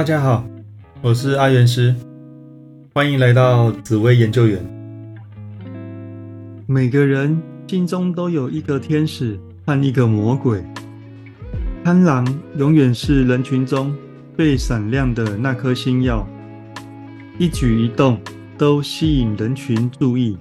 [0.00, 0.42] 大家好，
[1.02, 1.94] 我是阿元师，
[2.94, 4.58] 欢迎来到紫薇研究员。
[6.66, 10.64] 每个人心中都有一个天使和一个魔鬼，
[11.84, 12.26] 贪狼
[12.56, 13.94] 永远是人群中
[14.38, 16.26] 最闪亮的那颗星耀，
[17.38, 18.18] 一举一动
[18.56, 20.34] 都吸引人群注意。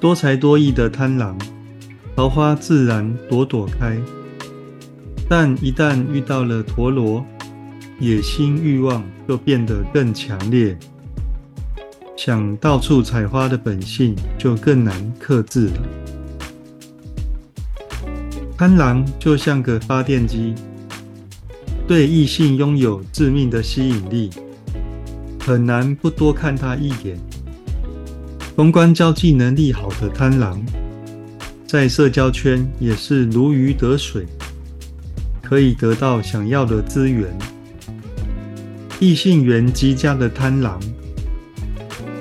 [0.00, 1.36] 多才多艺的贪狼，
[2.16, 3.98] 桃花自然朵朵开。
[5.28, 7.22] 但一旦遇到了陀螺，
[8.00, 10.76] 野心欲望就变得更强烈，
[12.16, 15.82] 想到处采花的本性就更难克制了。
[18.56, 20.54] 贪狼就像个发电机，
[21.86, 24.30] 对异性拥有致命的吸引力，
[25.40, 27.18] 很难不多看他一眼。
[28.56, 30.64] 公关交际能力好的贪狼，
[31.66, 34.26] 在社交圈也是如鱼得水。
[35.42, 37.28] 可以得到想要的资源，
[39.00, 40.80] 异性缘极佳的贪狼，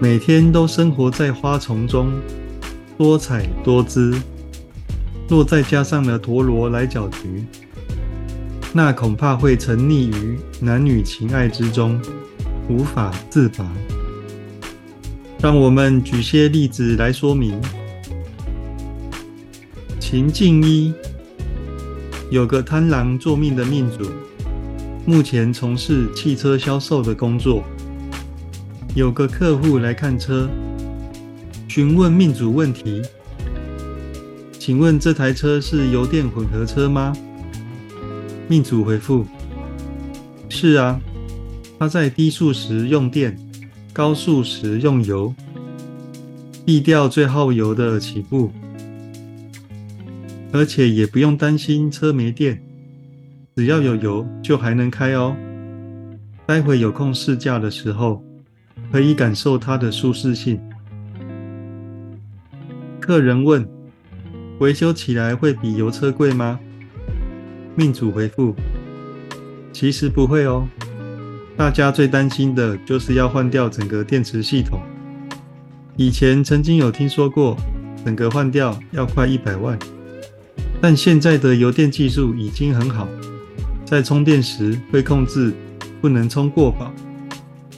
[0.00, 2.12] 每天都生活在花丛中，
[2.98, 4.14] 多彩多姿。
[5.28, 7.44] 若再加上了陀螺来搅局，
[8.72, 12.00] 那恐怕会沉溺于男女情爱之中，
[12.68, 13.64] 无法自拔。
[15.40, 17.60] 让我们举些例子来说明。
[20.00, 20.92] 情境一。
[22.28, 24.10] 有个贪狼作命的命主，
[25.08, 27.62] 目前从事汽车销售的工作。
[28.96, 30.50] 有个客户来看车，
[31.68, 33.00] 询问命主问题
[34.58, 37.12] ：“请问这台车是油电混合车吗？”
[38.48, 39.24] 命主回复
[40.50, 41.00] ：“是啊，
[41.78, 43.38] 它在低速时用电，
[43.92, 45.32] 高速时用油，
[46.64, 48.50] 避掉最耗油的起步。”
[50.52, 52.60] 而且也不用担心车没电，
[53.56, 55.34] 只要有油就还能开哦。
[56.44, 58.22] 待会有空试驾的时候，
[58.92, 60.60] 可以感受它的舒适性。
[63.00, 63.66] 客人问：
[64.58, 66.60] 维修起来会比油车贵吗？
[67.74, 68.54] 命主回复：
[69.72, 70.68] 其实不会哦。
[71.56, 74.78] 大家最担心的就是要换掉整个电池系统。
[75.96, 77.56] 以前曾经有听说过，
[78.04, 79.78] 整个换掉要快一百万。
[80.78, 83.08] 但现在的油电技术已经很好，
[83.86, 85.54] 在充电时会控制
[86.00, 86.92] 不能充过饱，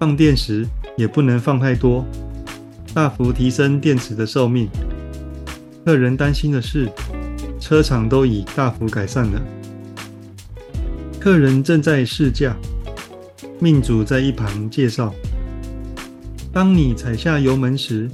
[0.00, 2.04] 放电时也不能放太多，
[2.92, 4.68] 大幅提升电池的寿命。
[5.84, 6.90] 客人担心的是，
[7.60, 9.40] 车厂都已大幅改善了。
[11.20, 12.56] 客人正在试驾，
[13.60, 15.14] 命主在一旁介绍：
[16.52, 18.10] 当你踩下油门时，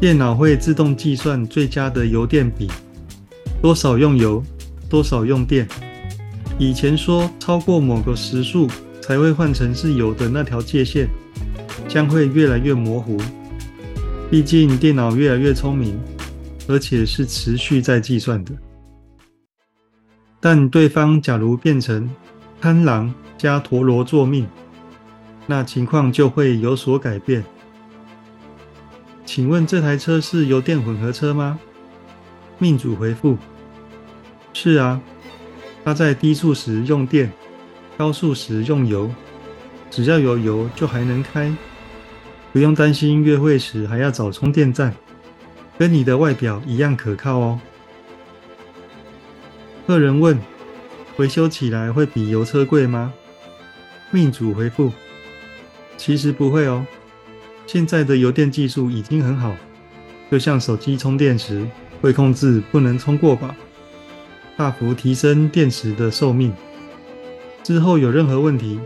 [0.00, 2.68] 电脑会自动计算最佳的油电比。
[3.62, 4.42] 多少用油，
[4.90, 5.68] 多少用电。
[6.58, 8.68] 以前说超过某个时速
[9.02, 11.08] 才会换成是油的那条界限，
[11.88, 13.20] 将会越来越模糊。
[14.30, 16.00] 毕竟电脑越来越聪明，
[16.68, 18.52] 而且是持续在计算的。
[20.40, 22.08] 但对方假如变成
[22.60, 24.46] 贪狼加陀螺作命，
[25.46, 27.44] 那情况就会有所改变。
[29.26, 31.58] 请问这台车是油电混合车吗？
[32.58, 33.36] 命主回复。
[34.52, 35.00] 是啊，
[35.84, 37.30] 它在低速时用电，
[37.98, 39.10] 高速时用油，
[39.90, 41.54] 只要有油就还能开，
[42.52, 44.94] 不用担心约会时还要找充电站，
[45.76, 47.60] 跟你的外表一样可靠哦。
[49.86, 50.38] 客人问：
[51.18, 53.12] 维修起来会比油车贵吗？
[54.10, 54.90] 命主回复：
[55.98, 56.86] 其实不会哦，
[57.66, 59.54] 现在的油电技术已经很好，
[60.30, 61.68] 就像手机充电时
[62.00, 63.54] 会控制不能充过饱。
[64.56, 66.52] 大幅提升电池的寿命。
[67.62, 68.78] 之后有任何问题，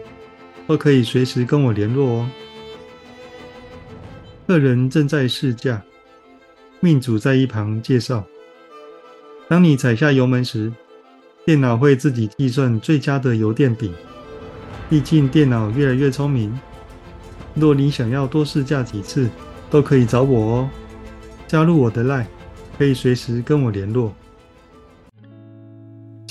[0.67, 2.31] 都可以随时跟我联络哦。
[4.47, 5.83] 客人正在试驾，
[6.81, 8.25] 命主在一旁介绍：
[9.49, 10.73] 当你踩下油门时，
[11.45, 13.93] 电脑会自己计算最佳的油电比。
[14.89, 16.59] 毕竟电脑越来越聪明。
[17.55, 19.29] 若你想要多试驾几次，
[19.71, 20.71] 都可以找我哦。
[21.47, 22.27] 加入我的 Line，
[22.79, 24.15] 可以随时跟我联络。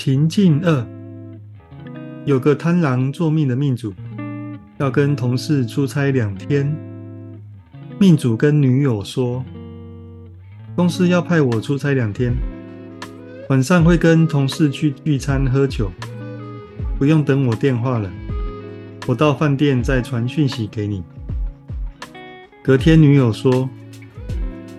[0.08, 0.88] 情境二，
[2.24, 3.94] 有个贪狼做命的命主，
[4.78, 6.74] 要跟同事出差两天。
[8.00, 9.44] 命主跟女友说，
[10.78, 12.34] 公司要派我出差两天，
[13.50, 15.92] 晚上会跟同事去聚餐喝酒，
[16.98, 18.10] 不用等我电话了，
[19.08, 21.04] 我到饭店再传讯息给你。
[22.64, 23.70] 隔天女友说，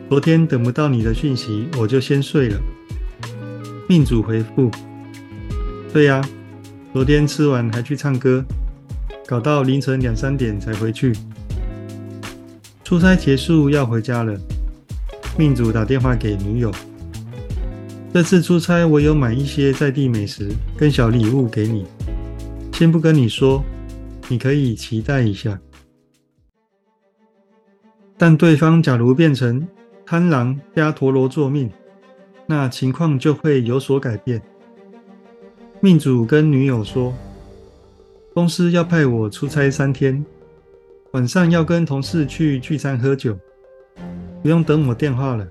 [0.09, 2.59] 昨天等不到你的讯息，我就先睡了。
[3.87, 4.71] 命主回复。
[5.91, 6.23] 对呀，
[6.93, 8.45] 昨天吃完还去唱歌，
[9.27, 11.13] 搞到凌晨两三点才回去。
[12.85, 14.39] 出差结束要回家了，
[15.39, 16.71] 命主打电话给女友。
[18.13, 21.87] 这次出差我有买一些在地美食跟小礼物给你，
[22.73, 23.65] 先不跟你说，
[24.29, 25.59] 你可以期待一下。
[28.17, 29.67] 但对方假如变成
[30.05, 31.71] 贪狼加陀螺座命，
[32.47, 34.43] 那情况就会有所改变。
[35.81, 37.15] 命主跟女友说，
[38.35, 40.25] 公司要派我出差三天，
[41.13, 43.39] 晚上要跟同事去聚餐喝酒，
[44.43, 45.47] 不用等我电话了。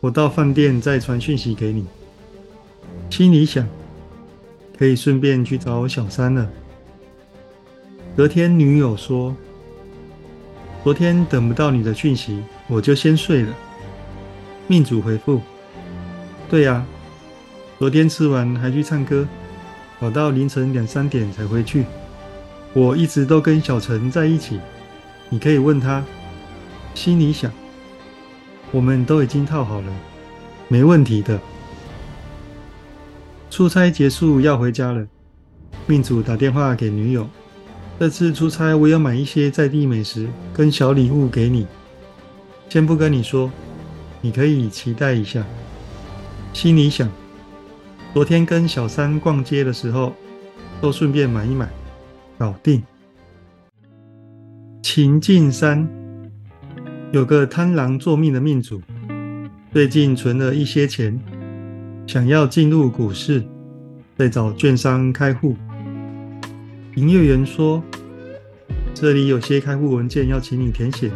[0.00, 1.86] 我到饭店再传讯息给你。
[3.08, 3.66] 心里想，
[4.78, 6.46] 可以顺便去找小三了。
[8.14, 9.34] 隔天，女友说
[10.84, 13.54] ：“昨天等不到你的讯息，我就先睡了。”
[14.68, 15.40] 命主回复
[16.50, 16.86] ：“对呀，
[17.78, 19.24] 昨天吃完还去唱歌，
[20.00, 21.86] 搞到凌晨两三点才回去。
[22.72, 24.58] 我一直都跟小陈在一起，
[25.28, 26.04] 你可以问他。”
[26.94, 27.52] 心里想。
[28.72, 29.92] 我们都已经套好了，
[30.66, 31.40] 没问题的。
[33.48, 35.06] 出差结束要回家了，
[35.86, 37.28] 命主打电话给女友。
[38.00, 41.66] 这次出差我要买一些在地美食跟小礼物给你，
[42.68, 43.50] 先不跟你说，
[44.20, 45.44] 你可以期待一下。
[46.52, 47.08] 心里想，
[48.14, 50.14] 昨天跟小三逛街的时候，
[50.80, 51.68] 都顺便买一买，
[52.38, 52.82] 搞定。
[54.82, 55.88] 情境三。
[57.12, 58.82] 有个贪狼做命的命主，
[59.72, 61.18] 最近存了一些钱，
[62.06, 63.42] 想要进入股市，
[64.16, 65.56] 在找券商开户。
[66.96, 67.82] 营业员说
[68.92, 71.10] ：“这里有些开户文件要请你填写，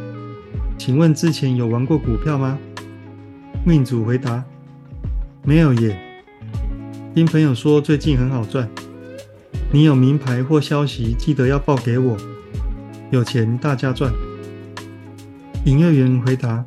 [0.78, 2.58] 请问之前有玩过股票吗？”
[3.66, 4.42] 命主回答
[5.44, 5.98] ：“没有耶，
[7.14, 8.66] 听朋友说最近很好赚。
[9.70, 12.16] 你有名牌或消息，记得要报给我，
[13.10, 14.10] 有钱大家赚。”
[15.66, 16.64] 营业员回答：“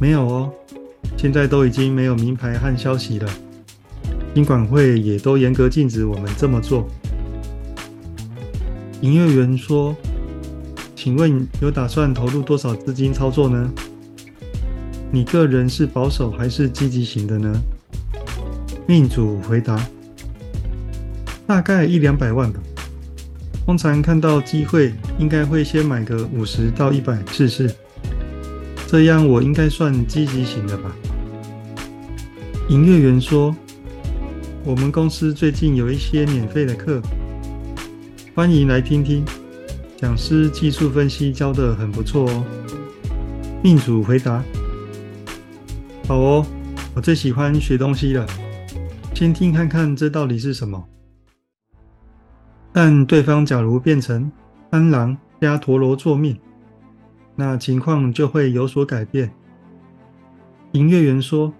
[0.00, 0.52] 没有哦，
[1.16, 3.32] 现在都已经没有名牌和消息了。
[4.34, 6.88] 金管会也都严格禁止我们这么做。”
[9.00, 9.94] 营业员说
[10.96, 13.70] ：“请问有打算投入多少资金操作呢？
[15.12, 17.62] 你个人是保守还是积极型的呢？”
[18.92, 19.82] 命主回答
[21.48, 22.60] ：“大概一两百万吧。
[23.64, 27.74] 通常看到机会，应该会先买个五十到一百试试。”
[28.86, 30.92] 这样我应该算积极型的吧？
[32.68, 33.56] 营业员说
[34.62, 37.00] ：“我们公司最近有一些免费的课，
[38.34, 39.24] 欢迎来听听。
[39.96, 42.44] 讲师技术分析教的很不错哦。”
[43.64, 44.44] 命主回答
[46.06, 46.46] ：“好哦，
[46.94, 48.26] 我最喜欢学东西了，
[49.22, 50.84] 先听看看这到底是什么。”
[52.74, 54.28] 但对方假如变成
[54.68, 56.36] 贪狼加陀螺做命。
[57.36, 59.32] 那情况就会有所改变。
[60.72, 61.54] 营业员说：“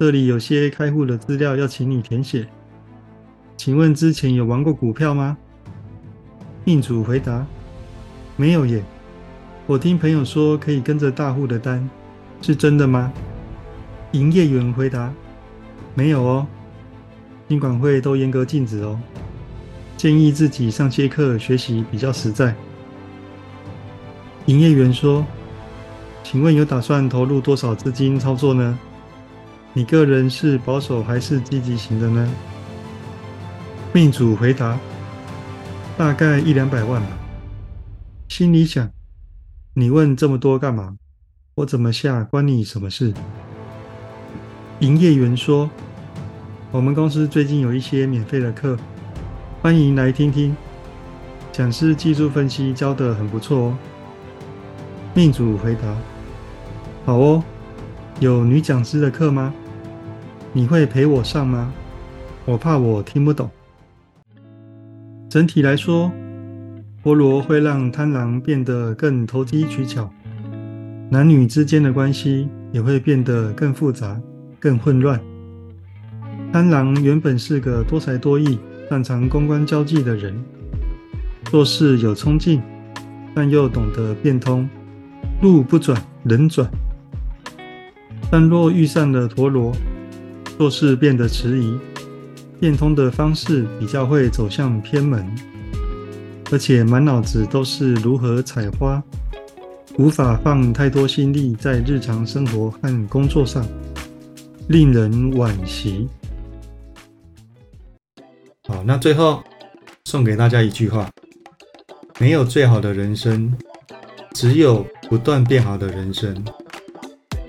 [0.00, 2.48] 这里有些开户的资料要请你填写，
[3.56, 5.38] 请问之前有玩过股票吗？”
[6.66, 7.46] 命主回答
[8.34, 8.82] ：“没有耶，
[9.68, 11.88] 我听朋友说可以跟着大户的单，
[12.42, 13.12] 是真的吗？”
[14.10, 15.12] 营业员回答
[15.94, 16.46] ：“没有哦，
[17.48, 18.98] 金管会都严格禁止哦，
[19.96, 22.54] 建议自己上些课学习比较实在。”
[24.46, 25.24] 营业员说
[26.22, 28.78] ：“请问有打算投入多少资金操作呢？
[29.72, 32.32] 你个人是保守还是积极型的呢？”
[33.92, 34.78] 命主回答
[35.96, 37.08] ：“大概一两百万吧。”
[38.28, 38.90] 心里想
[39.74, 40.96] ：“你问这么多干嘛？
[41.54, 43.14] 我怎么下关你什么事？”
[44.80, 45.70] 营业员说
[46.76, 48.76] ：“我们公司最近有一些免费的课，
[49.62, 50.54] 欢迎来听听。
[51.50, 53.78] 讲师技术分析教的很不错哦。”
[55.16, 55.96] 命主回答
[57.06, 57.42] ：“好哦，
[58.20, 59.54] 有女讲师的课吗？
[60.52, 61.72] 你会陪我上吗？
[62.44, 63.48] 我怕我听不懂。”
[65.30, 66.12] 整体来说，
[67.02, 70.10] 菠萝会让贪狼变得更投机取巧，
[71.08, 74.20] 男女之间的关系也会变得更复杂、
[74.60, 75.18] 更混乱。
[76.56, 78.58] 三郎原本是个多才多艺、
[78.88, 80.34] 擅长公关交际的人，
[81.50, 82.62] 做事有冲劲，
[83.34, 84.66] 但又懂得变通。
[85.42, 86.66] 路不转人转，
[88.30, 89.70] 但若遇上了陀螺，
[90.56, 91.78] 做事变得迟疑，
[92.58, 95.26] 变通的方式比较会走向偏门，
[96.50, 99.02] 而且满脑子都是如何采花，
[99.98, 103.62] 无法放太多心力在日常生活和工作上，
[104.68, 106.08] 令人惋惜。
[108.88, 109.42] 那最后
[110.04, 111.10] 送给大家一句话：
[112.20, 113.52] 没有最好的人生，
[114.32, 116.44] 只有不断变好的人生。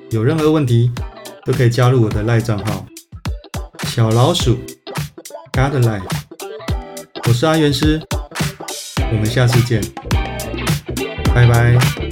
[0.09, 0.91] 有任何问题
[1.45, 2.83] 都可以加入我的赖账号
[3.83, 4.55] 小老鼠
[5.53, 6.09] God Life。
[7.27, 8.01] 我是阿元师，
[9.11, 9.79] 我们下次见，
[11.35, 12.06] 拜拜。